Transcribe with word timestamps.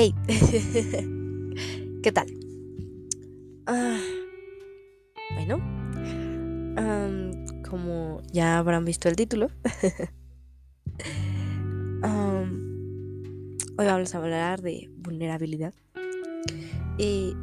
Hey, 0.00 0.14
¿qué 2.04 2.12
tal? 2.12 2.28
Ah, 3.66 3.98
bueno, 5.34 5.58
como 7.68 8.22
ya 8.30 8.58
habrán 8.58 8.84
visto 8.84 9.08
el 9.08 9.16
título, 9.16 9.50
hoy 13.76 13.76
vamos 13.76 14.14
a 14.14 14.18
hablar 14.18 14.62
de 14.62 14.88
vulnerabilidad. 14.98 15.74
Y 16.96 17.34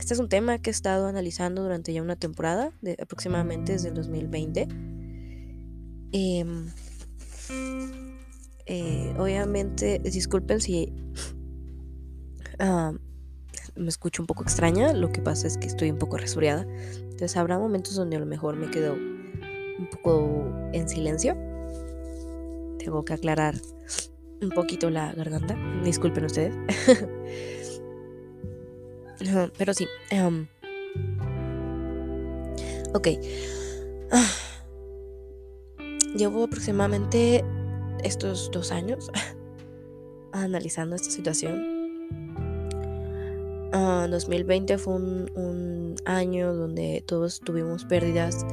este 0.00 0.14
es 0.14 0.18
un 0.18 0.28
tema 0.28 0.58
que 0.58 0.70
he 0.70 0.72
estado 0.72 1.06
analizando 1.06 1.62
durante 1.62 1.92
ya 1.92 2.02
una 2.02 2.16
temporada, 2.16 2.72
aproximadamente 3.00 3.70
desde 3.70 3.90
el 3.90 3.94
2020. 3.94 4.66
Em, 6.10 6.66
eh, 8.68 9.14
obviamente, 9.18 9.98
disculpen 9.98 10.60
si 10.60 10.92
me 13.76 13.88
escucho 13.88 14.22
un 14.22 14.26
poco 14.26 14.42
extraña, 14.42 14.92
lo 14.92 15.10
que 15.10 15.22
pasa 15.22 15.46
es 15.46 15.56
que 15.56 15.66
estoy 15.66 15.90
un 15.90 15.98
poco 15.98 16.18
resfriada. 16.18 16.66
Entonces 17.00 17.36
habrá 17.36 17.58
momentos 17.58 17.94
donde 17.94 18.16
a 18.16 18.20
lo 18.20 18.26
mejor 18.26 18.56
me 18.56 18.70
quedo 18.70 18.92
un 18.92 19.88
poco 19.90 20.46
en 20.72 20.88
silencio. 20.88 21.34
Tengo 22.78 23.04
que 23.04 23.14
aclarar 23.14 23.54
un 24.42 24.50
poquito 24.50 24.90
la 24.90 25.12
garganta. 25.14 25.56
Disculpen 25.82 26.26
ustedes. 26.26 26.54
Pero 29.56 29.74
sí. 29.74 29.86
Ok. 32.94 33.08
Llevo 36.16 36.44
aproximadamente 36.44 37.44
estos 38.04 38.50
dos 38.50 38.72
años 38.72 39.10
analizando 40.32 40.96
esta 40.96 41.10
situación. 41.10 41.78
2020 43.70 44.72
ah, 44.72 44.78
fue 44.78 44.94
un, 44.94 45.96
año 46.04 46.54
donde 46.54 47.02
todos 47.06 47.40
tuvimos 47.40 47.84
pérdidas, 47.84 48.46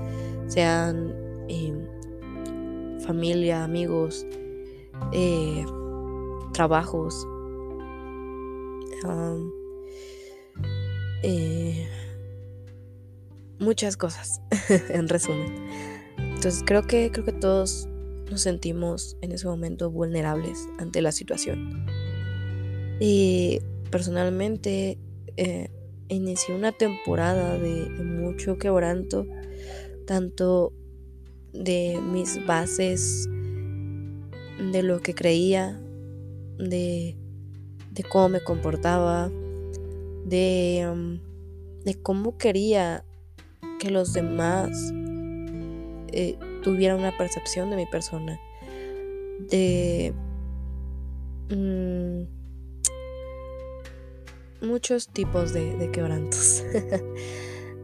sean 0.47 1.13
em, 1.47 1.87
familia, 2.99 3.63
amigos, 3.63 4.25
eh, 5.13 5.63
trabajos. 6.53 7.25
Eh, 11.23 11.87
muchas 13.59 13.95
cosas, 13.97 14.41
en 14.89 15.07
resumen. 15.07 15.53
Entonces 16.17 16.63
creo 16.65 16.83
que 16.83 17.11
creo 17.11 17.25
que 17.25 17.31
todos 17.31 17.87
nos 18.29 18.41
sentimos 18.41 19.17
en 19.21 19.31
ese 19.31 19.47
momento 19.47 19.91
vulnerables 19.91 20.67
ante 20.79 21.01
la 21.01 21.11
situación. 21.11 21.85
Y 22.99 23.61
personalmente 23.91 24.97
eh, 25.37 25.69
inicié 26.07 26.55
una 26.55 26.71
temporada 26.71 27.57
de, 27.57 27.89
mucho 28.03 28.57
quebranto, 28.57 29.25
tanto 30.05 30.73
de 31.53 31.99
mis 32.01 32.45
bases, 32.45 33.27
de 34.71 34.83
lo 34.83 35.01
que 35.01 35.13
creía, 35.13 35.79
de, 36.57 37.17
cómo 38.09 38.29
me 38.29 38.41
comportaba, 38.41 39.29
de, 40.25 40.89
um, 40.91 41.19
de 41.83 41.95
cómo 42.01 42.37
quería 42.37 43.03
que 43.79 43.91
los 43.91 44.13
demás 44.13 44.71
eh, 46.11 46.37
tuviera 46.65 46.95
una 46.95 47.15
percepción 47.15 47.69
de 47.69 47.75
mi 47.75 47.85
persona, 47.85 48.41
de 49.51 50.15
mm, 51.51 52.23
muchos 54.65 55.07
tipos 55.09 55.53
de, 55.53 55.91
quebrantos. 55.93 56.63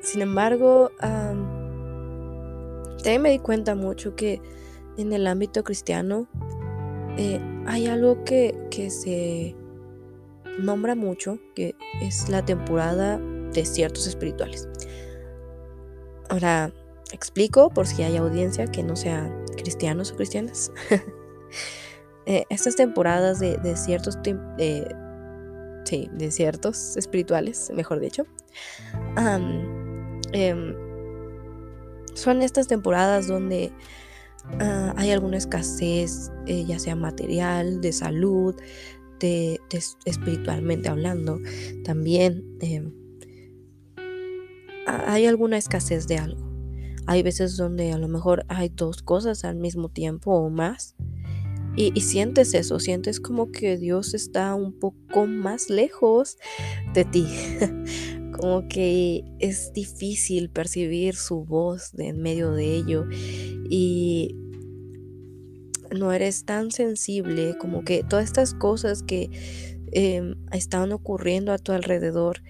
sin 0.00 0.22
embargo, 0.22 0.92
también 3.02 3.20
me 3.20 3.30
di 3.30 3.40
cuenta 3.40 3.74
mucho 3.74 4.14
que 4.14 4.40
en 4.96 5.12
el 5.12 5.26
ámbito 5.26 5.64
cristiano 5.64 6.28
eh, 7.18 7.40
hay 7.66 7.88
algo 7.88 8.22
que, 8.22 8.56
que 8.70 8.90
se 8.90 9.56
nombra 10.60 10.94
mucho, 10.94 11.40
que 11.56 11.74
es 12.00 12.28
la 12.28 12.44
temporada 12.44 13.18
de 13.18 13.64
ciertos 13.64 14.06
espirituales. 14.06 14.68
Ahora, 16.28 16.72
explico 17.12 17.70
por 17.70 17.86
si 17.86 18.02
hay 18.02 18.16
audiencia 18.16 18.66
que 18.66 18.82
no 18.82 18.96
sea 18.96 19.32
cristianos 19.56 20.12
o 20.12 20.16
cristianas. 20.16 20.72
Eh, 22.28 22.44
estas 22.50 22.74
temporadas 22.74 23.38
de, 23.38 23.76
ciertos 23.76 24.18
de 24.20 24.88
ciertos 26.32 26.96
espirituales, 26.96 27.70
mejor 27.72 28.00
dicho, 28.00 28.26
em, 30.32 30.74
son 32.14 32.42
estas 32.42 32.66
temporadas 32.66 33.28
donde 33.28 33.72
ah, 34.58 34.92
hay 34.96 35.12
alguna 35.12 35.36
escasez, 35.36 36.32
eh, 36.46 36.64
ya 36.64 36.80
sea 36.80 36.96
material, 36.96 37.80
de 37.80 37.92
salud, 37.92 38.56
de, 39.20 39.60
espiritualmente 40.04 40.88
hablando, 40.88 41.38
también 41.84 42.44
em, 42.60 42.92
hay 44.86 45.26
alguna 45.26 45.58
escasez 45.58 46.06
de 46.06 46.18
algo. 46.18 46.46
Hay 47.06 47.22
veces 47.22 47.56
donde 47.56 47.92
a 47.92 47.98
lo 47.98 48.08
mejor 48.08 48.44
hay 48.48 48.68
dos 48.68 49.02
cosas 49.02 49.44
al 49.44 49.56
mismo 49.56 49.88
tiempo 49.88 50.32
o 50.32 50.50
más. 50.50 50.96
Y, 51.76 52.00
sientes 52.00 52.54
eso, 52.54 52.80
sientes 52.80 53.20
como 53.20 53.52
que 53.52 53.76
Dios 53.76 54.14
está 54.14 54.54
un 54.54 54.72
poco 54.72 55.26
más 55.26 55.68
lejos 55.68 56.38
de 56.94 57.04
ti. 57.04 57.26
como 58.32 58.66
que 58.68 59.24
es 59.40 59.72
difícil 59.74 60.48
percibir 60.50 61.16
su 61.16 61.44
voz 61.44 61.92
en 61.98 62.22
medio 62.22 62.52
de 62.52 62.76
ello. 62.76 63.06
Y 63.68 64.36
no 65.94 66.12
eres 66.12 66.44
tan 66.44 66.70
sensible 66.70 67.56
como 67.58 67.84
que 67.84 68.02
todas 68.02 68.24
estas 68.24 68.54
cosas 68.54 69.02
que 69.02 69.30
eh, 69.92 70.34
están 70.52 70.92
ocurriendo 70.92 71.52
a 71.52 71.58
tu 71.58 71.72
alrededor 71.72 72.42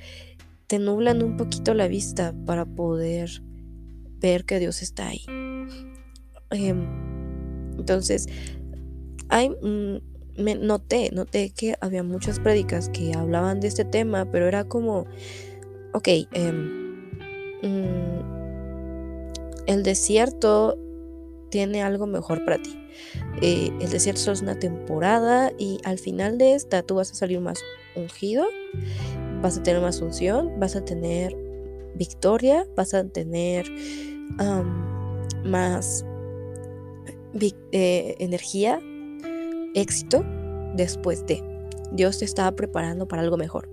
te 0.66 0.78
nublan 0.78 1.22
un 1.22 1.36
poquito 1.36 1.74
la 1.74 1.88
vista 1.88 2.34
para 2.44 2.64
poder 2.64 3.42
ver 4.20 4.44
que 4.44 4.58
Dios 4.58 4.82
está 4.82 5.08
ahí. 5.08 5.24
Em, 6.50 6.86
entonces, 7.78 8.26
hay, 9.28 9.50
mm, 9.50 10.00
me 10.38 10.54
noté, 10.54 11.10
noté 11.12 11.50
que 11.50 11.76
había 11.80 12.02
muchas 12.02 12.40
prédicas 12.40 12.88
que 12.88 13.14
hablaban 13.14 13.60
de 13.60 13.68
este 13.68 13.84
tema, 13.84 14.30
pero 14.30 14.46
era 14.46 14.64
como, 14.64 15.06
ok, 15.92 16.08
em, 16.32 17.10
mm, 17.62 18.16
el 19.66 19.82
desierto 19.82 20.78
tiene 21.50 21.82
algo 21.82 22.06
mejor 22.06 22.44
para 22.44 22.58
ti. 22.58 22.78
Eh, 23.42 23.70
el 23.80 23.90
desierto 23.90 24.32
es 24.32 24.42
una 24.42 24.58
temporada 24.58 25.52
y 25.58 25.78
al 25.84 25.98
final 25.98 26.38
de 26.38 26.54
esta 26.54 26.82
tú 26.82 26.96
vas 26.96 27.12
a 27.12 27.14
salir 27.14 27.40
más 27.40 27.62
ungido 27.94 28.46
vas 29.42 29.58
a 29.58 29.62
tener 29.62 29.80
más 29.80 30.00
unción, 30.00 30.58
vas 30.58 30.76
a 30.76 30.84
tener 30.84 31.36
victoria, 31.94 32.66
vas 32.76 32.94
a 32.94 33.04
tener 33.04 33.66
más 35.44 36.04
eh, 37.72 38.16
energía, 38.18 38.80
éxito 39.74 40.24
después 40.74 41.26
de. 41.26 41.42
Dios 41.92 42.18
te 42.18 42.24
estaba 42.24 42.52
preparando 42.52 43.06
para 43.06 43.22
algo 43.22 43.36
mejor. 43.36 43.68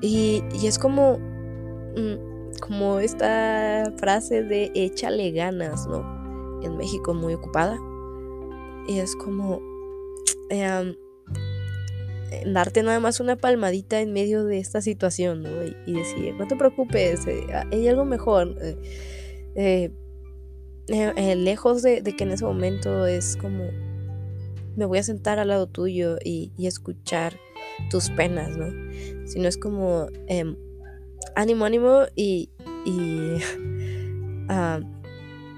Y, 0.00 0.42
es 0.62 0.78
como, 0.78 1.18
mm, 1.18 2.58
como 2.60 2.98
esta 2.98 3.92
frase 3.96 4.42
de 4.42 4.70
échale 4.74 5.30
ganas, 5.30 5.86
¿no? 5.86 6.60
En 6.62 6.76
México 6.76 7.14
muy 7.14 7.34
ocupada. 7.34 7.78
Y 8.88 8.98
es 8.98 9.16
como, 9.16 9.60
eh, 10.50 10.96
darte 12.46 12.82
nada 12.82 13.00
más 13.00 13.20
una 13.20 13.36
palmadita 13.36 14.00
en 14.00 14.12
medio 14.12 14.44
de 14.44 14.58
esta 14.58 14.80
situación, 14.80 15.42
¿no? 15.42 15.50
Y, 15.86 15.92
decir, 15.92 16.34
no 16.34 16.46
te 16.46 16.56
preocupes, 16.56 17.26
eh, 17.26 17.46
ah, 17.52 17.64
hay 17.72 17.88
algo 17.88 18.04
mejor. 18.04 18.54
Eh, 19.54 19.90
eh, 20.88 21.34
lejos 21.36 21.82
de, 21.82 22.02
que 22.02 22.24
en 22.24 22.30
ese 22.30 22.44
momento 22.44 23.06
es 23.06 23.36
como, 23.36 23.64
me 24.76 24.84
voy 24.84 24.98
a 24.98 25.02
sentar 25.02 25.38
al 25.38 25.48
lado 25.48 25.66
tuyo 25.66 26.16
y, 26.22 26.52
escuchar 26.58 27.38
tus 27.90 28.10
penas, 28.10 28.56
¿no? 28.56 28.66
Sino 29.26 29.48
es 29.48 29.56
como, 29.56 30.06
em, 30.28 30.56
ánimo, 31.34 31.64
ánimo 31.64 32.02
y, 32.14 32.50
ah, 34.48 34.80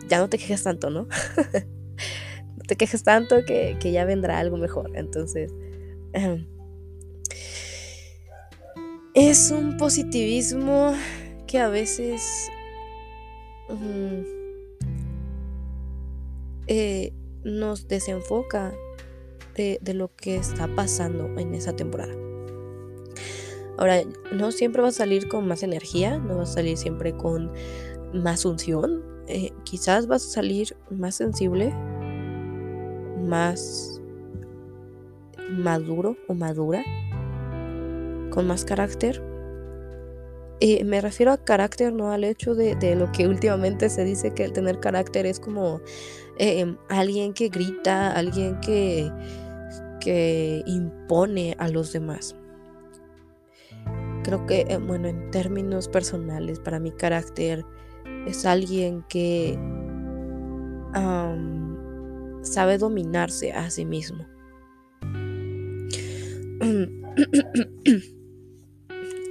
ya 0.08 0.18
no 0.18 0.28
te 0.28 0.38
quejes 0.38 0.62
tanto, 0.62 0.90
¿no? 0.90 1.08
no 2.56 2.64
te 2.66 2.76
quejes 2.76 3.02
tanto 3.02 3.44
que, 3.44 3.76
ya 3.82 4.04
vendrá 4.04 4.38
algo 4.38 4.56
mejor. 4.56 4.90
Entonces, 4.94 5.52
em, 6.12 6.46
es 9.14 9.50
un 9.50 9.76
positivismo 9.76 10.94
que 11.46 11.58
a 11.58 11.69
veces 11.69 12.50
eh, 16.66 17.12
nos 17.44 17.88
desenfoca 17.88 18.75
de, 19.56 19.81
lo 19.94 20.14
que 20.14 20.37
está 20.37 20.69
pasando 20.69 21.26
en 21.38 21.55
esa 21.55 21.75
temporada. 21.75 22.14
Ahora, 23.76 24.02
no 24.32 24.52
siempre 24.52 24.82
va 24.82 24.88
a 24.88 24.93
salir 24.93 25.28
con 25.28 25.49
más 25.49 25.62
energía, 25.62 26.19
no 26.19 26.37
va 26.37 26.43
a 26.44 26.46
salir 26.46 26.76
siempre 26.76 27.16
con 27.16 27.52
más 28.12 28.44
unción. 28.44 29.02
Eh, 29.26 29.52
quizás 29.64 30.06
vas 30.06 30.26
a 30.26 30.31
salir 30.31 30.76
más 30.90 31.16
sensible, 31.16 31.72
más 33.26 34.00
maduro 35.50 36.16
o 36.28 36.34
madura, 36.34 36.84
con 38.38 38.46
más 38.46 38.64
carácter. 38.64 39.20
Y 40.61 40.85
me 40.85 41.00
refiero 41.00 41.32
a 41.32 41.38
carácter, 41.38 41.93
no 41.93 42.12
al 42.12 42.23
hecho 42.23 42.55
de, 42.55 42.94
lo 42.94 43.11
que 43.11 43.26
últimamente 43.26 43.88
se 43.88 44.05
dice 44.05 44.32
que 44.32 44.44
el 44.44 44.52
tener 44.52 44.79
carácter 44.79 45.26
es 45.26 45.40
como 45.40 45.81
eh, 46.38 46.76
alguien 46.88 47.35
que 47.35 47.49
grita, 47.49 48.12
alguien 48.12 48.61
que, 48.61 49.11
que 50.00 50.62
impone 50.67 51.56
a 51.58 51.67
los 51.67 51.93
demás. 51.93 52.37
Creo 54.23 54.46
que, 54.46 54.61
eh, 54.69 54.79
bueno, 54.79 55.08
en 55.08 55.32
términos 55.32 55.88
personales, 55.88 56.61
para 56.61 56.79
mi 56.79 56.93
carácter 56.93 57.64
es 58.25 58.46
alguien 58.46 59.05
que 59.08 59.58
sabe 62.43 62.79
dominarse 62.79 63.50
a 63.50 63.69
sí 63.69 63.85
mismo. 63.85 64.25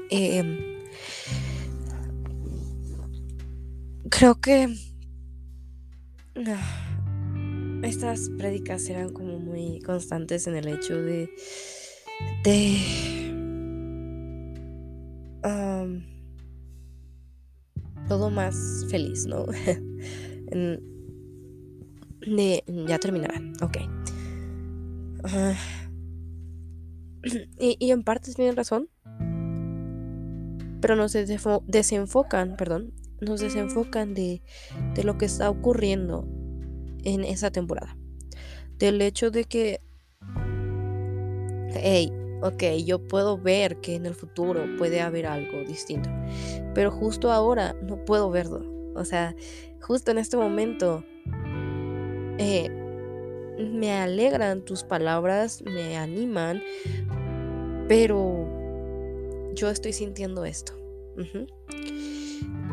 Em, 0.10 0.58
creo 4.10 4.40
que 4.40 4.74
ah, 6.48 7.82
estas 7.84 8.30
prédicas 8.38 8.88
eran 8.90 9.12
como 9.12 9.40
muy 9.40 9.80
constantes 9.82 10.48
en 10.48 10.56
el 10.56 10.68
hecho 10.68 11.02
de 11.02 11.30
de 12.44 12.78
todo 18.08 18.30
más 18.30 18.86
feliz, 18.90 19.26
¿no? 19.26 19.46
ya 22.88 23.00
terminará, 23.00 23.42
ok. 23.62 23.78
Ah, 25.24 25.56
y, 27.60 27.92
en 27.92 28.04
parte 28.04 28.34
tienen 28.34 28.56
razón, 28.56 28.90
pero 30.88 30.96
nos 30.96 31.12
desenfocan, 31.12 32.56
perdón, 32.56 32.94
nos 33.20 33.42
desenfocan 33.42 34.14
de, 34.14 34.42
de 34.96 35.04
lo 35.04 35.18
que 35.18 35.26
está 35.26 35.50
ocurriendo 35.50 36.26
en 37.04 37.26
esa 37.26 37.52
temporada. 37.52 37.98
Del 38.78 39.02
hecho 39.02 39.30
de 39.30 39.44
que, 39.44 39.82
hey, 41.74 42.10
ok, 42.42 42.64
yo 42.86 43.06
puedo 43.06 43.38
ver 43.38 43.82
que 43.82 43.96
en 43.96 44.06
el 44.06 44.16
futuro 44.16 44.64
puede 44.78 45.02
haber 45.02 45.26
algo 45.26 45.60
distinto, 45.68 46.10
pero 46.74 46.90
justo 46.90 47.34
ahora 47.34 47.76
no 47.84 48.06
puedo 48.06 48.30
verlo. 48.30 48.64
O 48.96 49.04
sea, 49.04 49.36
justo 49.82 50.12
en 50.12 50.20
este 50.20 50.38
momento 50.38 51.04
eh, 52.38 52.70
me 53.60 53.92
alegran 53.92 54.64
tus 54.64 54.86
palabras, 54.86 55.62
me 55.64 55.98
animan, 55.98 56.64
pero 57.90 58.57
yo 59.58 59.70
estoy 59.70 59.92
sintiendo 59.92 60.46
esto. 60.46 60.74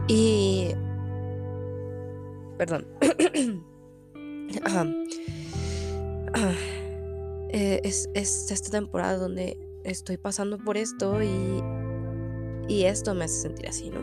Y... 0.09 0.69
Perdón. 2.59 2.87
Eh, 7.57 7.81
es, 7.85 8.09
esta 8.15 8.71
temporada 8.73 9.17
donde 9.17 9.57
estoy 9.85 10.17
pasando 10.17 10.59
por 10.59 10.77
esto 10.77 11.23
y, 11.23 11.63
y 12.67 12.83
esto 12.87 13.15
me 13.15 13.27
hace 13.27 13.43
sentir 13.43 13.69
así, 13.69 13.91
¿no? 13.91 14.01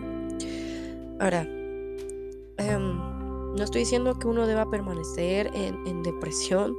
Ahora, 1.19 1.42
em, 1.42 2.95
no 3.56 3.62
estoy 3.62 3.81
diciendo 3.81 4.18
que 4.18 4.28
uno 4.28 4.48
deba 4.48 4.69
permanecer 4.69 5.51
en, 5.54 6.01
depresión 6.01 6.78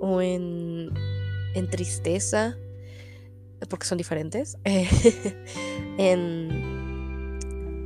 o 0.00 0.22
en, 0.22 0.88
en, 1.54 1.68
tristeza, 1.68 2.56
porque 3.68 3.86
son 3.86 3.98
diferentes, 3.98 4.56
en, 4.64 6.50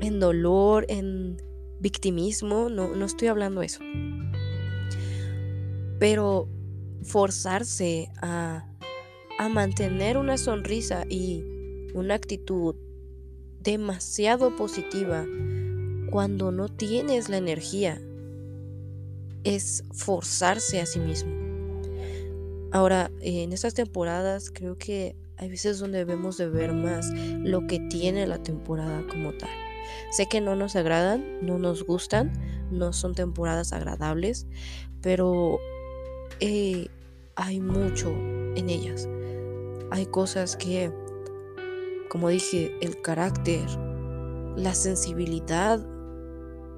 en 0.01 0.21
dolor, 0.21 0.87
en 0.89 1.37
victimismo, 1.81 2.69
no, 2.69 2.95
no 2.95 3.05
estoy 3.05 3.29
hablando 3.29 3.63
eso. 3.63 3.81
Pero 5.99 6.49
forzarse 7.03 8.11
a, 8.21 8.67
mantener 9.51 10.19
una 10.19 10.37
sonrisa 10.37 11.05
y 11.09 11.43
una 11.95 12.15
actitud 12.15 12.75
demasiado 13.63 14.55
positiva 14.55 15.25
cuando 16.11 16.53
no 16.53 16.69
tienes 16.69 17.31
la 17.31 17.39
energía 17.39 17.99
es 19.43 19.83
forzarse 19.93 20.79
a 20.79 20.85
sí 20.85 20.99
mismo. 20.99 21.33
Ahora, 22.71 23.11
en 23.23 23.55
estas 23.55 23.73
temporadas 23.73 24.51
creo 24.51 24.77
que 24.77 25.17
hay 25.41 25.49
veces 25.49 25.79
donde 25.79 25.99
debemos 25.99 26.37
de 26.37 26.51
ver 26.51 26.75
más 26.75 27.11
lo 27.15 27.67
que 27.67 27.81
tiene 27.81 28.27
la 28.27 28.43
temporada 28.43 29.03
como 29.09 29.33
tal. 29.33 29.49
Sé 30.11 30.27
que 30.27 30.43
no 30.43 30.55
nos 30.55 30.77
agradan, 30.77 31.25
no 31.41 31.59
nos 31.59 31.85
gustan, 31.87 32.31
no 32.71 32.93
son 32.93 33.15
temporadas 33.15 33.73
agradables, 33.73 34.47
pero 35.01 35.59
eh, 36.41 36.89
hay 37.37 37.59
mucho 37.59 38.11
en 38.11 38.69
ellas. 38.69 39.09
Hay 39.91 40.05
cosas 40.05 40.57
que, 40.57 40.93
como 42.11 42.29
dije, 42.29 42.77
el 42.83 43.01
carácter, 43.01 43.65
la 44.57 44.75
sensibilidad 44.75 45.81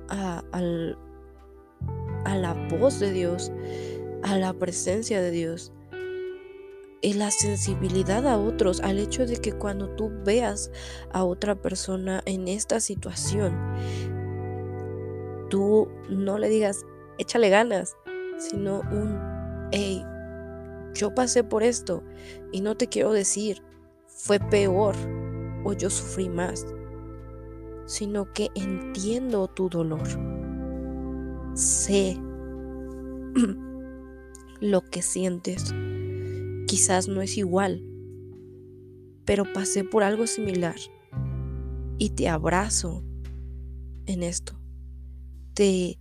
a, 0.08 0.44
a 2.24 2.36
la 2.36 2.52
voz 2.78 3.00
de 3.00 3.12
Dios, 3.12 3.50
a 4.22 4.38
la 4.38 4.52
presencia 4.52 5.20
de 5.20 5.32
Dios, 5.32 5.72
y 7.02 7.14
la 7.14 7.31
sensibilidad 7.32 8.26
a 8.28 8.38
otros, 8.38 8.81
al 8.81 8.99
hecho 9.00 9.26
de 9.26 9.37
que 9.37 9.52
cuando 9.52 9.88
tú 9.90 10.10
veas 10.25 10.70
a 11.10 11.25
otra 11.25 11.56
persona 11.56 12.22
en 12.26 12.46
esta 12.46 12.79
situación, 12.79 13.53
tú 15.50 15.88
no 16.08 16.38
le 16.38 16.48
digas, 16.48 16.86
échale 17.19 17.50
ganas, 17.50 17.96
sino 18.38 18.81
un 18.93 19.69
hey, 19.72 20.05
yo 20.94 21.15
pasé 21.15 21.43
por 21.43 21.65
esto 21.65 22.05
y 22.53 22.60
no 22.60 22.76
te 22.76 22.86
quiero 22.86 23.12
decir, 23.12 23.62
fue 24.06 24.38
peor 24.38 24.94
o 25.65 25.72
yo 25.72 25.91
sufrí 25.91 26.29
más, 26.29 26.65
sino 27.86 28.32
que 28.32 28.50
entiendo 28.55 29.48
tu 29.48 29.69
dolor. 29.69 30.06
Sé 31.55 32.17
lo 34.60 34.82
que 34.82 35.03
sientes. 35.03 35.74
Quizás 36.72 37.06
no 37.06 37.20
es 37.20 37.36
igual, 37.36 37.84
pero 39.26 39.44
pasé 39.52 39.84
por 39.84 40.02
algo 40.02 40.26
similar 40.26 40.76
y 41.98 42.08
te 42.08 42.31
abrazo 42.31 43.05
en 44.06 44.22
esto. 44.22 44.58
Te 45.52 45.98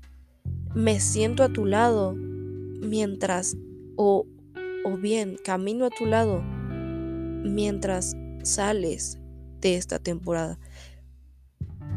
me 0.73 1.01
siento 1.01 1.43
a 1.43 1.51
tu 1.51 1.65
lado 1.65 2.13
mientras, 2.13 3.57
o, 3.97 4.25
o 4.85 4.95
bien 4.95 5.35
camino 5.43 5.83
a 5.83 5.89
tu 5.89 6.05
lado 6.05 6.41
mientras 6.41 8.15
sales 8.43 9.19
de 9.59 9.75
esta 9.75 9.99
temporada. 9.99 10.57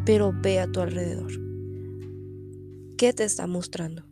Pero 0.05 0.35
ve 0.43 0.59
a 0.59 0.67
tu 0.67 0.81
alrededor. 0.81 1.31
¿Qué 2.99 3.13
te 3.13 3.23
está 3.23 3.47
mostrando? 3.47 4.05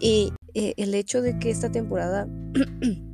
Y 0.00 0.32
eh, 0.54 0.72
el 0.78 0.94
hecho 0.94 1.20
de 1.20 1.38
que 1.38 1.50
esta 1.50 1.70
temporada 1.70 2.26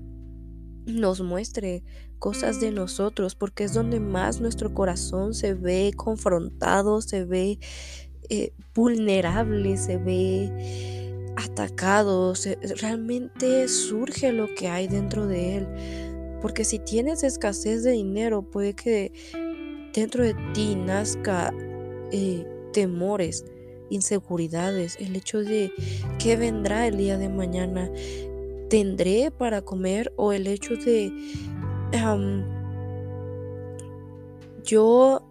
nos 0.86 1.20
muestre 1.20 1.82
cosas 2.18 2.60
de 2.60 2.70
nosotros, 2.70 3.34
porque 3.34 3.64
es 3.64 3.74
donde 3.74 4.00
más 4.00 4.40
nuestro 4.40 4.72
corazón 4.72 5.34
se 5.34 5.54
ve 5.54 5.92
confrontado, 5.96 7.00
se 7.00 7.24
ve 7.24 7.58
eh, 8.30 8.52
vulnerable, 8.74 9.76
se 9.76 9.98
ve 9.98 11.34
atacados, 11.36 12.48
realmente 12.80 13.68
surge 13.68 14.32
lo 14.32 14.54
que 14.54 14.68
hay 14.68 14.88
dentro 14.88 15.26
de 15.26 15.56
él. 15.56 15.68
Porque 16.40 16.64
si 16.64 16.78
tienes 16.78 17.22
escasez 17.22 17.82
de 17.82 17.92
dinero, 17.92 18.42
puede 18.42 18.74
que 18.74 19.12
dentro 19.94 20.24
de 20.24 20.34
ti 20.52 20.74
nazca 20.74 21.52
eh, 22.12 22.46
temores, 22.72 23.44
inseguridades, 23.90 24.96
el 25.00 25.16
hecho 25.16 25.38
de 25.42 25.72
qué 26.18 26.36
vendrá 26.36 26.86
el 26.86 26.96
día 26.96 27.18
de 27.18 27.28
mañana, 27.28 27.90
tendré 28.74 29.30
para 29.30 29.62
comer 29.62 30.12
o 30.16 30.32
el 30.32 30.48
hecho 30.48 30.74
de 30.74 31.12
yo, 34.64 35.22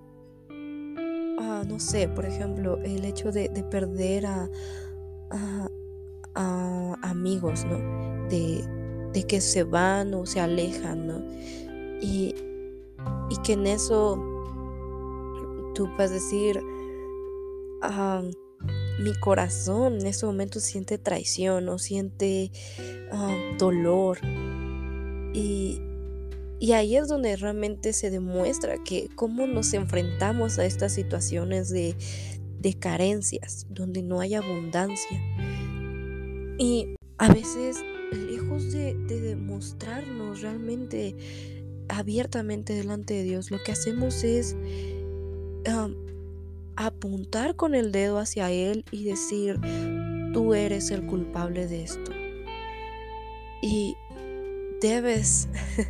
ah, 1.41 1.63
no 1.67 1.77
sé, 1.77 2.07
por 2.07 2.23
ejemplo, 2.23 2.77
el 2.77 3.03
hecho 3.03 3.33
de, 3.33 3.49
perder 3.69 4.27
a, 4.27 4.49
amigos, 7.01 7.65
¿no? 7.65 7.79
De, 8.29 9.25
que 9.27 9.41
se 9.41 9.65
van 9.65 10.13
o 10.13 10.25
se 10.25 10.39
alejan, 10.39 11.07
¿no? 11.07 11.21
Y, 11.99 12.33
y 13.29 13.35
que 13.43 13.53
en 13.53 13.67
eso 13.67 14.15
tú 15.75 15.89
puedes 15.97 16.11
decir, 16.11 16.61
ah, 17.81 18.23
mi 18.99 19.13
corazón 19.15 19.99
en 19.99 20.07
ese 20.07 20.25
momento 20.25 20.59
siente 20.59 20.97
traición 20.97 21.69
o 21.69 21.79
siente 21.79 22.51
ah, 23.11 23.35
dolor. 23.57 24.19
Y, 25.33 25.81
y 26.59 26.71
ahí 26.73 26.95
es 26.95 27.07
donde 27.07 27.35
realmente 27.35 27.93
se 27.93 28.09
demuestra 28.09 28.77
que 28.83 29.09
cómo 29.15 29.47
nos 29.47 29.73
enfrentamos 29.73 30.59
a 30.59 30.65
estas 30.65 30.93
situaciones 30.93 31.69
de, 31.69 31.95
de 32.59 32.73
carencias, 32.73 33.67
donde 33.69 34.01
no 34.01 34.21
hay 34.21 34.35
abundancia. 34.35 35.21
Y 36.57 36.95
a 37.17 37.33
veces, 37.33 37.83
lejos 38.11 38.71
de, 38.71 38.93
demostrarnos 38.93 40.41
realmente 40.41 41.15
abiertamente 41.89 42.73
delante 42.73 43.15
de 43.15 43.23
Dios, 43.23 43.51
lo 43.51 43.61
que 43.61 43.73
hacemos 43.73 44.23
es 44.23 44.55
apuntar 46.75 47.55
con 47.55 47.75
el 47.75 47.91
dedo 47.91 48.19
hacia 48.19 48.51
Él 48.51 48.85
y 48.91 49.03
decir, 49.03 49.59
tú 50.33 50.53
eres 50.53 50.91
el 50.91 51.05
culpable 51.05 51.67
de 51.67 51.83
esto. 51.83 52.11
Y 53.61 53.95
debes 54.81 55.47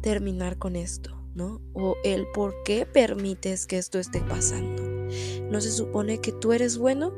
terminar 0.00 0.58
con 0.58 0.76
esto, 0.76 1.16
¿no? 1.34 1.60
O 1.72 1.94
el 2.04 2.26
por 2.34 2.54
qué 2.64 2.86
permites 2.86 3.66
que 3.66 3.78
esto 3.78 3.98
esté 3.98 4.20
pasando. 4.20 4.82
No 5.50 5.60
se 5.60 5.70
supone 5.70 6.20
que 6.20 6.32
tú 6.32 6.52
eres 6.52 6.78
bueno, 6.78 7.12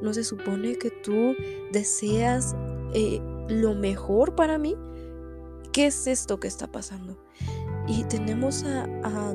no 0.00 0.14
se 0.14 0.22
supone 0.22 0.76
que 0.76 0.90
tú 0.90 1.34
deseas 1.72 2.54
eh, 2.94 3.20
lo 3.48 3.74
mejor 3.74 4.34
para 4.36 4.58
mí. 4.58 4.76
¿Qué 5.72 5.86
es 5.86 6.06
esto 6.06 6.38
que 6.38 6.48
está 6.48 6.70
pasando? 6.70 7.18
Y 7.88 8.04
tenemos 8.04 8.64
a, 8.64 9.34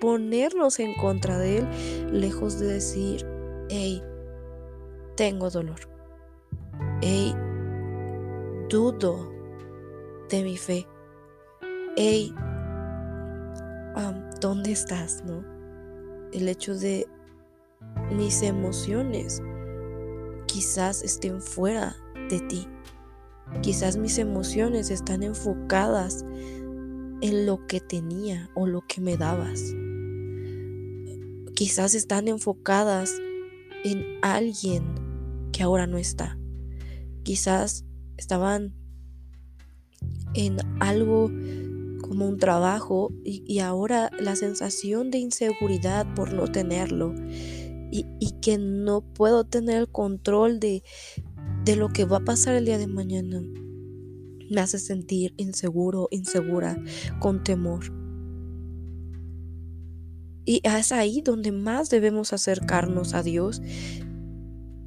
ponernos 0.00 0.78
en 0.78 0.94
contra 0.94 1.38
de 1.38 1.58
él, 1.58 1.68
lejos 2.12 2.58
de 2.58 2.66
decir, 2.66 3.26
hey, 3.68 4.02
tengo 5.16 5.50
dolor. 5.50 5.80
Hey, 7.00 7.34
dudo 8.68 9.32
de 10.28 10.42
mi 10.44 10.56
fe. 10.56 10.86
Hey, 11.96 12.34
¿dónde 14.40 14.72
estás? 14.72 15.24
¿No? 15.24 15.44
El 16.32 16.48
hecho 16.48 16.74
de 16.76 17.06
mis 18.12 18.42
emociones 18.42 19.42
quizás 20.46 21.02
estén 21.02 21.42
fuera 21.42 21.96
de 22.30 22.40
ti. 22.40 22.68
Quizás 23.62 23.96
mis 23.96 24.18
emociones 24.18 24.90
están 24.90 25.22
enfocadas 25.22 26.24
en 27.20 27.46
lo 27.46 27.66
que 27.66 27.80
tenía 27.80 28.50
o 28.54 28.66
lo 28.66 28.82
que 28.82 29.00
me 29.00 29.16
dabas. 29.16 29.74
Quizás 31.58 31.96
están 31.96 32.28
enfocadas 32.28 33.12
en 33.82 34.04
alguien 34.22 34.84
que 35.50 35.64
ahora 35.64 35.88
no 35.88 35.98
está. 35.98 36.38
Quizás 37.24 37.84
estaban 38.16 38.76
en 40.34 40.58
algo 40.78 41.32
como 42.00 42.28
un 42.28 42.38
trabajo 42.38 43.10
y, 43.24 43.58
ahora 43.58 44.08
la 44.20 44.36
sensación 44.36 45.10
de 45.10 45.18
inseguridad 45.18 46.06
por 46.14 46.32
no 46.32 46.46
tenerlo 46.46 47.12
y, 47.90 48.04
que 48.40 48.56
no 48.56 49.00
puedo 49.00 49.42
tener 49.42 49.78
el 49.78 49.88
control 49.88 50.60
de, 50.60 50.84
de 51.64 51.74
lo 51.74 51.88
que 51.88 52.04
va 52.04 52.18
a 52.18 52.24
pasar 52.24 52.54
el 52.54 52.66
día 52.66 52.78
de 52.78 52.86
mañana 52.86 53.42
me 54.48 54.60
hace 54.60 54.78
sentir 54.78 55.34
inseguro, 55.36 56.06
insegura, 56.12 56.80
con 57.18 57.42
temor. 57.42 57.97
Y 60.48 60.62
es 60.64 60.92
ahí 60.92 61.20
donde 61.20 61.52
más 61.52 61.90
debemos 61.90 62.32
acercarnos 62.32 63.12
a 63.12 63.22
Dios 63.22 63.60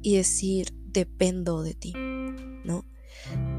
y 0.02 0.16
decir, 0.16 0.74
dependo 0.88 1.62
de 1.62 1.74
ti, 1.74 1.92
¿no? 2.64 2.84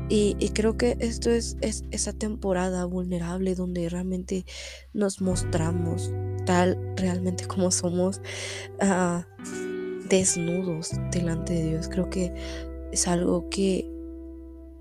Y, 0.09 0.35
creo 0.49 0.75
que 0.75 0.97
esto 0.99 1.31
es, 1.31 1.55
esa 1.61 2.11
temporada 2.11 2.83
vulnerable 2.83 3.55
donde 3.55 3.87
realmente 3.87 4.43
nos 4.91 5.21
mostramos 5.21 6.11
tal 6.45 6.77
realmente 6.97 7.47
como 7.47 7.71
somos 7.71 8.19
ah, 8.81 9.25
desnudos 10.09 10.91
delante 11.09 11.53
de 11.53 11.69
Dios. 11.69 11.87
Creo 11.87 12.09
que 12.09 12.33
es 12.91 13.07
algo 13.07 13.47
que 13.49 13.89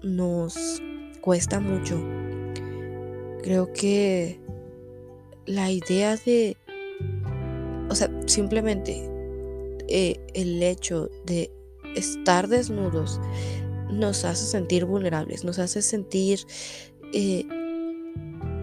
nos 0.03 0.83
cuesta 1.21 1.61
mucho. 1.61 2.05
Creo 3.45 3.73
que 3.73 4.41
la 5.47 5.71
idea 5.71 6.17
de, 6.17 6.57
o 7.93 7.95
sea, 7.95 8.11
simplemente 8.27 9.07
eh, 9.87 10.19
el 10.33 10.63
hecho 10.63 11.11
de 11.27 11.53
estar 11.95 12.49
desnudos 12.49 13.21
nos 13.91 14.25
hace 14.25 14.47
sentir 14.47 14.87
vulnerables, 14.87 15.45
nos 15.45 15.59
hace 15.59 15.83
sentir 15.83 16.41
eh, 17.13 17.45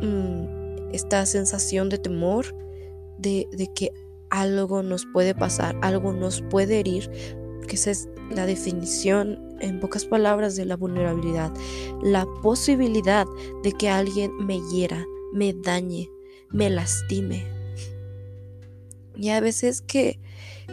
mm, 0.01 0.93
esta 0.93 1.27
sensación 1.27 1.89
de 1.89 1.99
temor, 1.99 2.55
de, 3.19 3.47
que 3.75 3.91
algo 4.31 4.81
nos 4.81 5.05
puede 5.05 5.35
pasar, 5.35 5.77
algo 5.83 6.11
nos 6.11 6.41
puede 6.41 6.79
herir, 6.79 7.11
que 7.67 7.75
esa 7.75 7.91
es 7.91 8.09
la 8.31 8.47
definición 8.47 9.57
en 9.61 9.79
pocas 9.79 10.05
palabras 10.05 10.55
de 10.55 10.65
la 10.65 10.75
vulnerabilidad, 10.75 11.53
la 12.01 12.25
posibilidad 12.41 13.27
de 13.61 13.73
que 13.73 13.89
alguien 13.89 14.35
me 14.37 14.59
hiera, 14.71 15.05
me 15.33 15.53
dañe, 15.53 16.09
me 16.49 16.71
lastime. 16.71 17.58
Y 19.19 19.29
a 19.29 19.41
veces 19.41 19.81
que, 19.81 20.17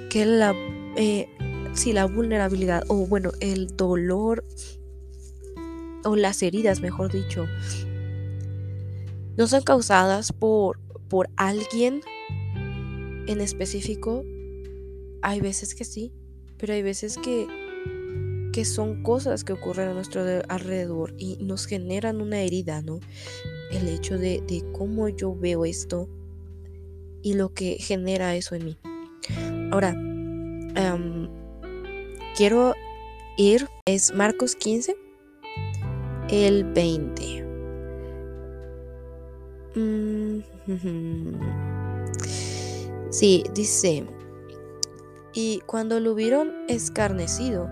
que 0.09 0.25
la, 0.25 0.55
eh, 0.97 1.29
si 1.75 1.93
la 1.93 2.05
vulnerabilidad, 2.05 2.85
o 2.87 3.05
bueno, 3.07 3.33
el 3.41 3.77
dolor, 3.77 4.45
o 6.05 6.15
las 6.15 6.41
heridas, 6.45 6.81
mejor 6.81 7.11
dicho, 7.11 7.47
no 9.37 9.49
son 9.49 9.63
causadas 9.65 10.33
por, 10.33 10.79
por 11.09 11.29
alguien 11.37 12.03
en 13.27 13.41
específico, 13.41 14.23
hay 15.23 15.41
veces 15.41 15.75
que 15.75 15.85
sí, 15.85 16.13
pero 16.57 16.73
hay 16.73 16.83
veces 16.83 17.19
que, 17.19 17.49
que 18.53 18.65
son 18.65 19.03
cosas 19.03 19.43
que 19.43 19.55
ocurren 19.55 19.89
a 19.89 19.95
nuestro 19.95 20.23
alrededor 20.49 21.15
y 21.19 21.37
nos 21.41 21.67
generan 21.67 22.21
una 22.21 22.41
herida, 22.43 22.81
¿no? 22.81 23.01
El 23.73 23.89
hecho 23.89 24.17
de, 24.19 24.41
de 24.47 24.63
cómo 24.71 25.09
yo 25.09 25.35
veo 25.35 25.65
esto 25.65 26.09
y 27.27 27.35
lo 27.35 27.53
que 27.53 27.77
genera 27.81 28.37
eso 28.37 28.55
en 28.55 28.67
mí. 28.67 28.79
Ahora, 29.73 29.97
quiero 32.37 32.73
ir, 33.37 33.67
es 33.85 34.15
Marcos 34.15 34.55
15, 34.55 34.97
el 36.31 36.63
20. 36.73 37.45
Mm, 39.75 40.39
sí, 43.11 43.43
dice, 43.53 44.07
y 45.35 45.59
cuando 45.67 45.99
lo 45.99 46.13
hubieron 46.13 46.53
escarnecido, 46.69 47.69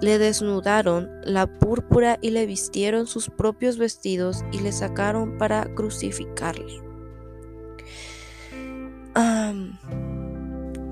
le 0.00 0.18
desnudaron 0.18 1.10
la 1.24 1.48
púrpura 1.58 2.20
y 2.22 2.30
le 2.30 2.46
vistieron 2.46 3.08
sus 3.08 3.30
propios 3.30 3.78
vestidos 3.78 4.44
y 4.52 4.60
le 4.60 4.70
sacaron 4.70 5.38
para 5.38 5.64
crucificarle. 5.74 6.91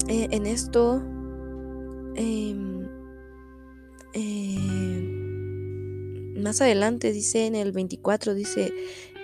E, 0.09 0.29
en 0.33 0.47
esto 0.47 1.03
em, 2.17 2.89
eh, 4.13 5.01
más 6.43 6.61
adelante 6.61 7.13
dice 7.13 7.47
en 7.47 7.55
el 7.55 7.71
24, 7.73 8.35
dice, 8.35 8.73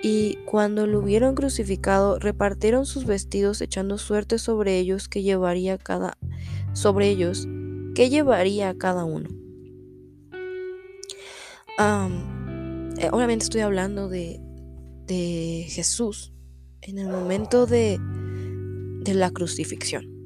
y 0.03 0.37
cuando 0.47 0.87
lo 0.87 1.01
hubieron 1.01 1.35
crucificado, 1.35 2.19
repartieron 2.19 2.87
sus 2.87 3.05
vestidos 3.05 3.61
echando 3.61 3.99
suerte 3.99 4.39
sobre 4.39 4.79
ellos 4.79 5.09
que 5.09 5.23
llevaría 5.23 5.77
cada, 5.79 6.17
sobre 6.73 7.09
ellos, 7.09 7.49
que 7.95 8.09
llevaría 8.09 8.77
cada 8.79 9.05
uno. 9.05 9.29
Eh, 12.99 13.11
obviamente 13.13 13.45
estoy 13.45 13.61
hablando 13.61 14.09
de, 14.09 14.41
de 15.07 15.67
Jesús 15.69 16.33
en 16.81 16.99
el 16.99 17.09
momento 17.09 17.67
de, 17.67 17.99
de 19.07 19.15
la 19.15 19.31
crucifixión. 19.31 20.17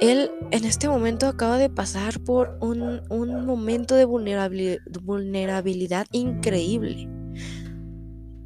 Él 0.00 0.30
en 0.50 0.64
este 0.64 0.88
momento 0.88 1.28
acaba 1.28 1.58
de 1.58 1.68
pasar 1.68 2.20
por 2.20 2.56
un, 2.60 3.02
momento 3.44 3.94
de 3.94 4.06
vulnerabilidad, 4.06 6.06
increíble. 6.12 7.06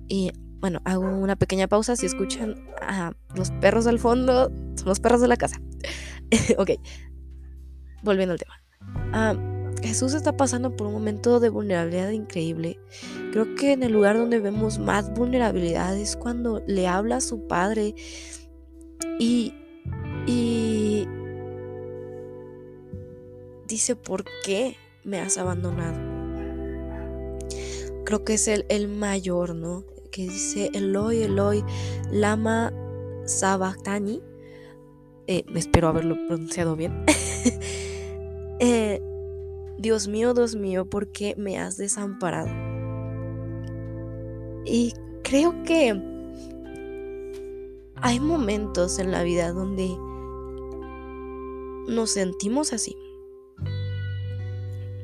Y 0.08 0.32
bueno, 0.58 0.80
hago 0.84 1.04
una 1.04 1.37
pequeña 1.37 1.68
pausa. 1.68 1.94
Si 1.94 2.06
escuchan 2.06 2.56
a 2.82 3.12
los 3.37 3.52
perros 3.52 3.87
al 3.87 4.00
fondo, 4.00 4.50
son 4.75 4.88
los 4.88 4.99
perros 4.99 5.20
de 5.20 5.28
la 5.28 5.37
casa. 5.37 5.61
ok, 6.58 6.70
volviendo 8.02 8.32
al 8.32 8.40
tema. 8.40 8.54
Ah, 9.12 9.37
Jesús 9.80 10.14
está 10.14 10.37
pasando 10.37 10.75
por 10.75 10.88
un 10.88 10.94
momento 10.94 11.38
de 11.38 11.50
vulnerabilidad 11.50 12.11
increíble. 12.11 12.80
Creo 13.34 13.56
que 13.56 13.72
en 13.72 13.82
el 13.82 13.90
lugar 13.90 14.16
donde 14.16 14.38
vemos 14.38 14.78
más 14.78 15.12
vulnerabilidad 15.12 15.98
es 15.98 16.14
cuando 16.14 16.62
le 16.68 16.86
habla 16.86 17.16
a 17.16 17.20
su 17.20 17.48
padre 17.48 17.96
y, 19.18 19.52
dice, 23.66 23.96
¿por 23.96 24.24
qué 24.44 24.76
me 25.02 25.18
has 25.18 25.36
abandonado? 25.36 25.98
Creo 28.04 28.24
que 28.24 28.34
es 28.34 28.46
el, 28.46 28.66
el 28.68 28.86
mayor, 28.86 29.56
¿no? 29.56 29.82
Que 30.12 30.28
dice, 30.28 30.70
Eloi, 30.72 31.24
Eloi, 31.24 31.64
lama 32.12 32.72
sabachthani. 33.24 34.22
Eh, 35.26 35.44
espero 35.56 35.88
haberlo 35.88 36.14
pronunciado 36.28 36.76
bien. 36.76 37.04
eh, 38.60 39.02
Dios 39.76 40.06
mío, 40.06 40.34
Dios 40.34 40.54
mío, 40.54 40.88
¿por 40.88 41.10
qué 41.10 41.34
me 41.36 41.58
has 41.58 41.76
desamparado? 41.76 42.74
Y 44.66 44.94
creo 45.23 45.62
que 45.64 46.00
hay 47.97 48.21
momentos 48.21 48.99
en 48.99 49.11
la 49.11 49.23
vida 49.23 49.52
donde 49.52 49.88
nos 51.88 52.11
sentimos 52.11 52.73
así. 52.73 52.97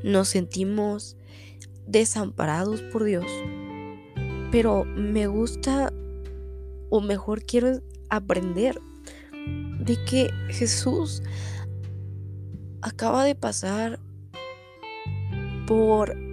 Nos 0.03 0.29
sentimos 0.29 1.17
desamparados 1.87 2.81
por 2.83 3.05
Dios. 3.05 3.27
Pero 4.51 4.85
me 4.85 5.27
gusta, 5.27 5.93
o 6.89 7.01
mejor 7.01 7.45
quiero 7.45 7.81
aprender, 8.09 8.81
de 9.81 10.03
que 10.05 10.31
Jesús 10.49 11.23
acaba 12.83 13.25
de 13.25 13.35
pasar 13.35 13.99
por 15.67 16.30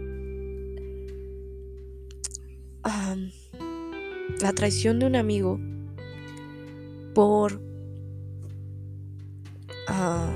la 4.42 4.54
traición 4.54 5.00
de 5.00 5.06
un 5.06 5.16
amigo, 5.16 5.60
por 7.14 7.62
ah, 9.88 10.32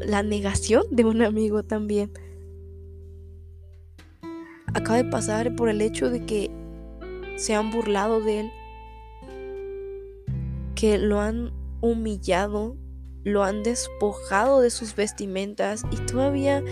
la 0.00 0.22
negación 0.22 0.84
de 0.90 1.04
un 1.04 1.22
amigo 1.22 1.62
también. 1.62 2.12
Acaba 4.74 4.96
de 4.96 5.04
pasar 5.04 5.54
por 5.56 5.68
el 5.68 5.80
hecho 5.80 6.10
de 6.10 6.24
que 6.24 6.50
se 7.36 7.54
han 7.54 7.70
burlado 7.70 8.20
de 8.20 8.40
él, 8.40 8.50
que 10.74 10.98
lo 10.98 11.20
han 11.20 11.52
humillado, 11.80 12.76
lo 13.24 13.42
han 13.42 13.62
despojado 13.62 14.60
de 14.60 14.70
sus 14.70 14.94
vestimentas 14.94 15.84
y 15.90 15.96
todavía 16.06 16.62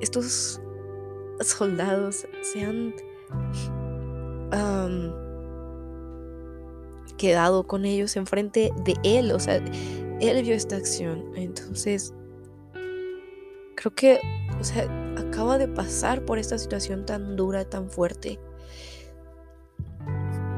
estos 0.00 0.60
soldados 1.40 2.26
se 2.42 2.64
han 2.64 2.94
quedado 7.16 7.66
con 7.68 7.84
ellos 7.84 8.16
enfrente 8.16 8.72
de 8.84 8.96
él, 9.04 9.32
o 9.32 9.38
sea, 9.38 9.56
él 10.20 10.42
vio 10.42 10.54
esta 10.54 10.76
acción. 10.76 11.24
Entonces, 11.36 12.12
creo 13.76 13.94
que, 13.94 14.20
o 14.60 14.64
sea, 14.64 14.88
acaba 15.16 15.56
de 15.56 15.68
pasar 15.68 16.24
por 16.24 16.38
esta 16.38 16.58
situación 16.58 17.06
tan 17.06 17.36
dura, 17.36 17.64
tan 17.64 17.88
fuerte, 17.90 18.40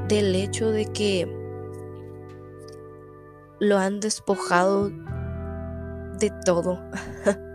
del 0.07 0.35
hecho 0.35 0.71
de 0.71 0.85
que 0.85 1.27
lo 3.59 3.77
han 3.77 3.99
despojado 3.99 4.89
de 6.19 6.31
todo. 6.45 6.79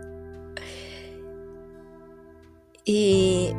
Y 2.83 3.53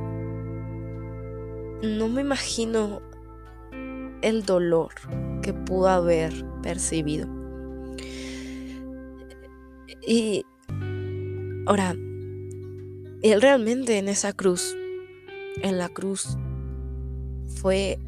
no 1.83 2.09
me 2.09 2.21
imagino 2.21 3.03
el 4.23 4.45
dolor 4.45 4.93
que 5.43 5.53
pudo 5.53 5.89
haber 5.89 6.33
percibido. 6.63 7.29
Y 10.07 10.45
ahora, 11.67 11.95
él 13.23 13.41
realmente 13.41 13.99
en 13.99 14.09
esa 14.09 14.33
cruz, 14.33 14.77
en 15.63 15.79
la 15.79 15.89
cruz, 15.89 16.37
fue 17.57 17.99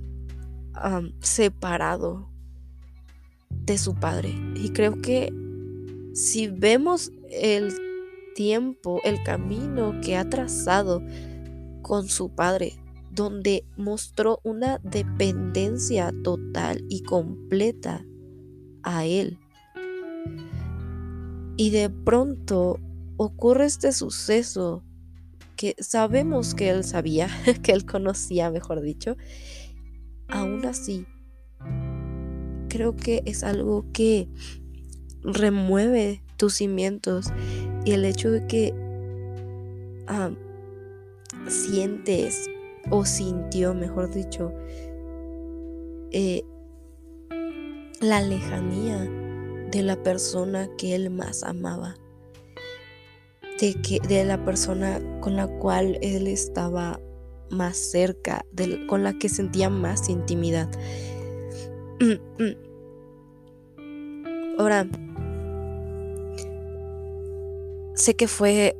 separado 1.20 2.28
de 3.50 3.78
su 3.78 3.94
padre. 3.94 4.34
Y 4.56 4.70
creo 4.70 5.00
que 5.00 5.32
si 6.14 6.48
vemos 6.48 7.12
el 7.30 7.72
tiempo, 8.34 9.00
el 9.04 9.22
camino 9.22 10.00
que 10.00 10.16
ha 10.16 10.28
trazado 10.28 11.02
con 11.82 12.08
su 12.08 12.34
padre, 12.34 12.74
donde 13.14 13.64
mostró 13.77 14.40
una 14.42 14.79
dependencia 14.79 16.12
total 16.22 16.85
y 16.88 17.03
completa 17.03 18.05
a 18.83 19.07
él. 19.07 19.38
Y 21.57 21.70
de 21.70 21.90
pronto 21.90 22.81
ocurre 23.16 23.66
este 23.66 23.92
suceso 23.92 24.83
que 25.57 25.77
sabemos 25.79 26.55
que 26.55 26.70
él 26.70 26.83
sabía, 26.83 27.29
que 27.62 27.72
él 27.72 27.87
conocía, 27.87 28.50
mejor 28.50 28.81
dicho. 28.81 29.16
Aún 30.29 30.66
así, 30.66 31.07
creo 32.68 32.96
que 32.96 33.22
es 33.27 33.44
algo 33.44 33.87
que 33.92 34.29
remueve 35.22 36.22
tus 36.37 36.55
cimientos 36.55 37.29
y 37.85 37.92
el 37.92 38.05
hecho 38.05 38.31
de 38.31 38.46
que 38.48 38.74
ah, 40.09 40.33
sientes 41.46 42.50
o 42.90 43.04
sintió, 43.04 43.74
mejor 43.74 44.10
dicho, 44.10 44.52
eh, 46.10 46.42
la 48.00 48.20
lejanía 48.22 49.08
de 49.70 49.82
la 49.82 50.02
persona 50.02 50.68
que 50.76 50.94
él 50.94 51.10
más 51.10 51.42
amaba, 51.42 51.96
de, 53.60 53.74
que, 53.74 54.00
de 54.00 54.24
la 54.24 54.44
persona 54.44 55.00
con 55.20 55.36
la 55.36 55.46
cual 55.46 55.98
él 56.02 56.26
estaba 56.26 57.00
más 57.50 57.76
cerca, 57.76 58.44
con 58.88 59.02
la 59.02 59.18
que 59.18 59.28
sentía 59.28 59.70
más 59.70 60.08
intimidad. 60.08 60.70
Ahora, 64.58 64.86
Sé 67.94 68.16
que 68.16 68.26
fue 68.26 68.76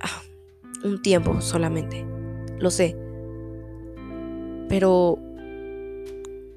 ah, 0.00 0.22
un 0.84 1.00
tiempo 1.00 1.40
solamente, 1.40 2.04
lo 2.58 2.70
sé. 2.70 2.94
Pero 4.68 5.18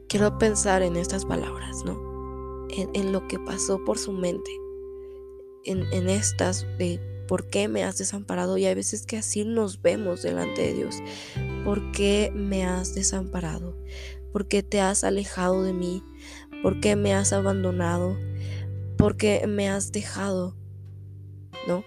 quiero 0.08 0.38
pensar 0.38 0.82
en 0.82 0.96
estas 0.96 1.26
palabras, 1.26 1.84
¿no? 1.86 2.68
En, 2.70 3.12
lo 3.12 3.28
que 3.28 3.40
pasó 3.40 3.84
por 3.84 3.98
su 3.98 4.12
mente. 4.12 4.52
En, 5.66 6.10
estas 6.10 6.66
de 6.78 7.00
por 7.28 7.48
qué 7.48 7.68
me 7.68 7.84
has 7.84 7.98
desamparado. 7.98 8.58
Y 8.58 8.66
hay 8.66 8.76
veces 8.76 9.06
que 9.06 9.18
así 9.18 9.46
nos 9.46 9.82
vemos 9.82 10.22
delante 10.22 10.62
de 10.62 10.74
Dios. 10.74 10.96
¿Por 11.64 11.92
qué 11.92 12.32
me 12.34 12.66
has 12.66 12.96
desamparado? 12.96 13.76
¿Por 14.32 14.48
qué 14.48 14.64
te 14.64 14.82
has 14.82 15.04
alejado 15.04 15.64
de 15.64 15.74
mí? 15.74 16.04
¿Por 16.64 16.80
qué 16.80 16.96
me 16.96 17.14
has 17.14 17.34
abandonado? 17.34 18.18
¿Por 18.98 19.18
qué 19.18 19.46
me 19.48 19.70
has 19.70 19.92
dejado? 19.92 20.56
¿no? 21.68 21.84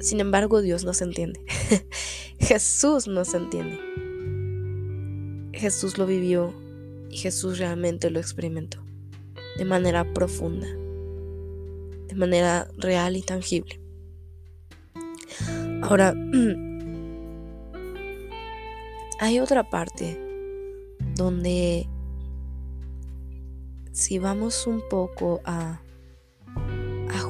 Sin 0.00 0.20
embargo, 0.20 0.60
Dios 0.60 0.84
nos 0.84 1.00
entiende. 1.00 1.40
Jesús 2.38 3.06
nos 3.06 3.34
entiende. 3.34 3.78
Jesús 5.64 5.96
lo 5.96 6.04
vivió 6.04 6.52
y 7.08 7.16
Jesús 7.16 7.58
realmente 7.58 8.10
lo 8.10 8.20
experimentó 8.20 8.84
de 9.56 9.64
manera 9.64 10.04
profunda, 10.12 10.66
de 10.66 12.14
manera 12.14 12.68
real 12.76 13.16
y 13.16 13.22
tangible. 13.22 13.80
Ahora, 15.80 16.12
hay 19.20 19.40
otra 19.40 19.70
parte 19.70 20.20
donde 21.14 21.88
si 23.92 24.18
vamos 24.18 24.66
un 24.66 24.82
poco 24.90 25.40
a 25.46 25.80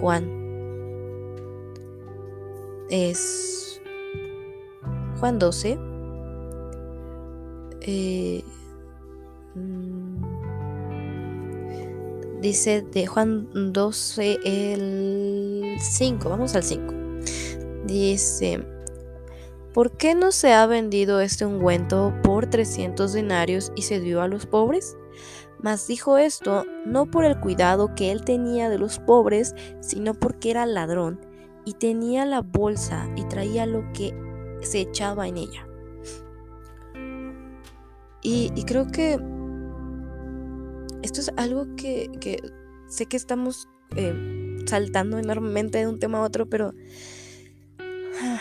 Juan. 0.01 0.29
Es 2.91 3.81
Juan 5.21 5.39
12. 5.39 5.94
Eh, 7.87 8.43
mm, 9.55 10.25
dice 12.41 12.81
de 12.81 13.07
Juan 13.07 13.73
12 13.73 14.39
el 14.45 15.77
5. 15.79 16.31
Vamos 16.31 16.55
al 16.55 16.63
5. 16.63 16.95
Dice, 17.87 18.65
¿por 19.75 19.99
qué 19.99 20.15
no 20.15 20.33
se 20.33 20.55
ha 20.55 20.65
vendido 20.67 21.21
este 21.21 21.45
ungüento 21.45 22.15
por 22.23 22.47
300 22.47 23.13
denarios 23.13 23.71
y 23.77 23.83
se 23.83 24.01
dio 24.01 24.23
a 24.23 24.29
los 24.29 24.47
pobres? 24.47 24.97
Mas 25.59 25.87
dijo 25.87 26.17
esto 26.17 26.65
no 26.87 27.11
por 27.11 27.27
el 27.27 27.39
cuidado 27.39 27.95
que 27.95 28.13
él 28.13 28.25
tenía 28.25 28.71
de 28.71 28.79
los 28.79 28.99
pobres, 28.99 29.55
sino 29.81 30.15
porque 30.15 30.51
era 30.51 30.65
ladrón 30.65 31.21
y 31.67 31.75
tenía 31.75 32.25
la 32.25 32.41
bolsa 32.41 33.11
y 33.17 33.25
traía 33.25 33.67
lo 33.67 33.85
que 33.93 34.15
se 34.61 34.81
echaba 34.81 35.29
en 35.29 35.37
ella. 35.37 35.67
Y, 38.27 38.51
creo 38.65 38.87
que 38.87 39.21
esto 41.03 41.21
es 41.21 41.31
algo 41.37 41.77
que, 41.77 42.09
sé 42.89 43.05
que 43.07 43.19
estamos 43.19 43.69
eh, 43.97 44.59
saltando 44.65 45.19
enormemente 45.19 45.79
de 45.79 45.87
un 45.87 45.99
tema 45.99 46.19
a 46.19 46.23
otro, 46.23 46.49
pero 46.49 46.73
ah, 47.79 48.41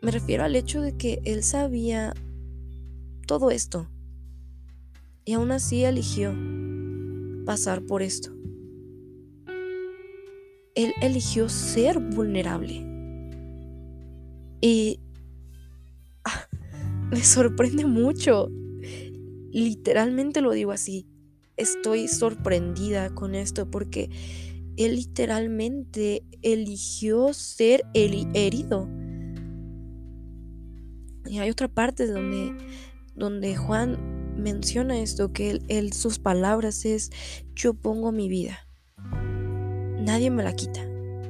me 0.00 0.10
refiero 0.10 0.44
al 0.44 0.56
hecho 0.56 0.80
de 0.80 0.96
que 0.96 1.20
él 1.24 1.42
sabía 1.42 2.14
todo 3.26 3.50
esto 3.50 3.86
y 5.26 5.34
aún 5.34 5.52
así 5.52 5.84
eligió 5.84 6.34
pasar 7.44 7.82
por 7.82 8.02
esto. 8.02 8.32
Él 10.74 10.94
eligió 11.02 11.50
ser 11.50 11.98
vulnerable. 11.98 12.86
Y 14.62 15.00
ah, 16.24 16.48
me 17.10 17.22
sorprende 17.22 17.84
mucho. 17.84 18.48
Literalmente 19.52 20.40
lo 20.40 20.52
digo 20.52 20.72
así. 20.72 21.06
Estoy 21.56 22.08
sorprendida 22.08 23.14
con 23.14 23.34
esto 23.34 23.70
porque 23.70 24.10
él 24.76 24.96
literalmente 24.96 26.24
eligió 26.42 27.34
ser 27.34 27.84
herido. 27.94 28.88
Y 31.26 31.38
hay 31.38 31.50
otra 31.50 31.68
parte 31.68 32.06
donde, 32.06 32.56
donde 33.14 33.56
Juan 33.56 33.98
menciona 34.36 34.98
esto, 34.98 35.32
que 35.32 35.60
él, 35.68 35.92
sus 35.92 36.18
palabras 36.18 36.84
es, 36.84 37.10
yo 37.54 37.74
pongo 37.74 38.10
mi 38.10 38.28
vida 38.28 38.58
nadie 40.00 40.30
me 40.30 40.42
la 40.42 40.54
quita 40.54 40.80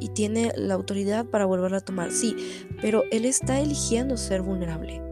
y 0.00 0.08
tiene 0.08 0.52
la 0.56 0.74
autoridad 0.74 1.26
para 1.26 1.44
volverla 1.44 1.78
a 1.78 1.84
tomar, 1.84 2.10
sí, 2.10 2.34
pero 2.80 3.04
él 3.10 3.26
está 3.26 3.60
eligiendo 3.60 4.16
ser 4.16 4.40
vulnerable. 4.40 5.09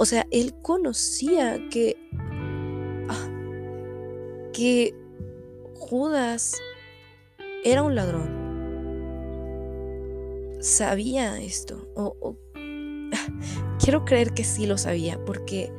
O 0.00 0.06
sea, 0.06 0.26
él 0.30 0.54
conocía 0.62 1.68
que, 1.68 1.98
ah, 3.10 3.28
que 4.50 4.94
Judas 5.74 6.56
era 7.64 7.82
un 7.82 7.94
ladrón. 7.94 8.30
Sabía 10.60 11.38
esto. 11.42 11.86
O, 11.94 12.34
quiero 13.84 14.06
creer 14.06 14.32
que 14.32 14.42
sí 14.42 14.64
lo 14.64 14.78
sabía, 14.78 15.22
porque 15.26 15.70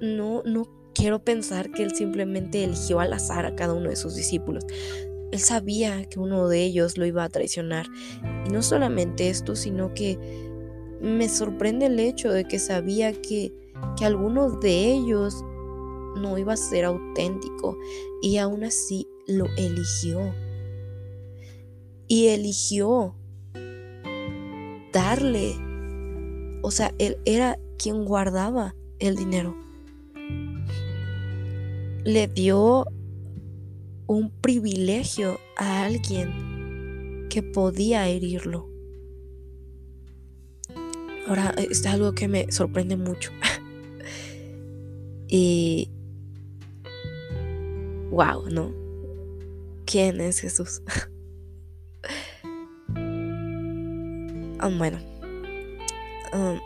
no, 0.00 0.42
no 0.46 0.66
quiero 0.94 1.22
pensar 1.22 1.72
que 1.72 1.82
él 1.82 1.94
simplemente 1.94 2.64
eligió 2.64 3.00
al 3.00 3.12
azar 3.12 3.44
a 3.44 3.54
cada 3.54 3.74
uno 3.74 3.90
de 3.90 3.96
sus 3.96 4.14
discípulos. 4.14 4.64
Él 5.30 5.40
sabía 5.40 6.06
que 6.06 6.18
uno 6.18 6.48
de 6.48 6.62
ellos 6.62 6.96
lo 6.96 7.04
iba 7.04 7.22
a 7.22 7.28
traicionar. 7.28 7.84
Y 8.46 8.48
no 8.50 8.62
solamente 8.62 9.28
esto, 9.28 9.56
sino 9.56 9.92
que 9.92 10.51
me 11.02 11.28
sorprende 11.28 11.86
el 11.86 11.98
hecho 11.98 12.30
de 12.30 12.44
que 12.44 12.58
sabía 12.58 13.12
que, 13.12 13.52
que 13.98 14.04
alguno 14.04 14.50
de 14.50 14.92
ellos 14.92 15.44
no 16.16 16.38
iba 16.38 16.52
a 16.52 16.56
ser 16.56 16.84
auténtico 16.84 17.76
y 18.22 18.36
aún 18.36 18.64
así 18.64 19.08
lo 19.26 19.46
eligió. 19.56 20.20
Y 22.06 22.28
eligió 22.28 23.16
darle, 24.92 25.54
o 26.62 26.70
sea, 26.70 26.94
él 26.98 27.18
era 27.24 27.58
quien 27.78 28.04
guardaba 28.04 28.74
el 28.98 29.16
dinero. 29.16 29.56
Le 32.04 32.28
dio 32.28 32.86
un 34.06 34.30
privilegio 34.30 35.38
a 35.56 35.84
alguien 35.84 37.26
que 37.30 37.42
podía 37.42 38.08
herirlo. 38.08 38.71
Ahora, 41.28 41.54
es 41.56 41.84
algo 41.86 42.12
que 42.14 42.28
me 42.28 42.50
sorprende 42.50 42.96
mucho. 42.96 43.30
y... 45.28 45.90
Wow, 48.10 48.48
¿no? 48.50 48.72
¿Quién 49.86 50.20
es 50.20 50.40
Jesús? 50.40 50.82
Ah, 54.64 54.68
bueno. 54.68 54.96
Um, 56.32 56.60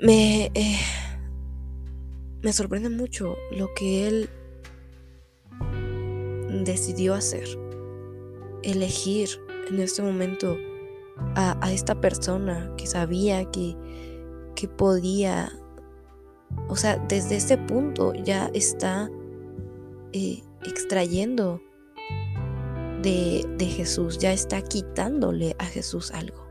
me... 0.00 0.50
Eh, 0.52 0.78
me 2.42 2.52
sorprende 2.52 2.88
mucho 2.88 3.36
lo 3.52 3.72
que 3.74 4.08
él 4.08 4.28
decidió 6.64 7.14
hacer. 7.14 7.48
Elegir 8.64 9.28
en 9.68 9.80
este 9.80 10.02
momento 10.02 10.58
a, 11.34 11.72
esta 11.72 12.00
persona 12.00 12.72
que 12.76 12.86
sabía 12.86 13.44
que, 13.50 13.76
que 14.54 14.68
podía, 14.68 15.52
o 16.68 16.76
sea, 16.76 16.96
desde 17.08 17.36
ese 17.36 17.58
punto 17.58 18.14
ya 18.14 18.50
está 18.54 19.10
eh, 20.12 20.42
extrayendo 20.64 21.60
de, 23.02 23.46
de 23.56 23.66
Jesús, 23.66 24.18
ya 24.18 24.32
está 24.32 24.60
quitándole 24.62 25.54
a 25.58 25.64
Jesús 25.64 26.10
algo. 26.12 26.48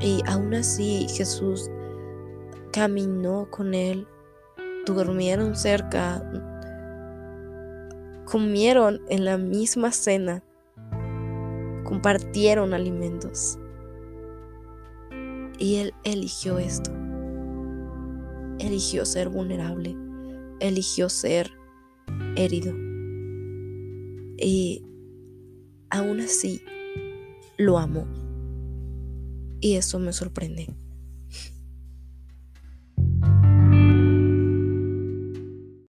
Y 0.00 0.22
aún 0.26 0.54
así 0.54 1.06
Jesús 1.10 1.70
caminó 2.72 3.48
con 3.50 3.74
él, 3.74 4.06
durmieron 4.86 5.56
cerca, 5.56 6.24
comieron 8.24 9.02
en 9.08 9.24
la 9.24 9.36
misma 9.36 9.92
cena, 9.92 10.42
compartieron 11.90 12.72
alimentos. 12.72 13.58
Y 15.58 15.74
él 15.76 15.92
eligió 16.04 16.60
esto. 16.60 16.92
Eligió 18.60 19.04
ser 19.04 19.28
vulnerable. 19.28 19.96
Eligió 20.60 21.08
ser 21.08 21.50
herido. 22.36 22.72
Y 24.38 24.84
aún 25.90 26.20
así 26.20 26.62
lo 27.58 27.76
amó. 27.76 28.06
Y 29.60 29.74
eso 29.74 29.98
me 29.98 30.12
sorprende. 30.12 30.68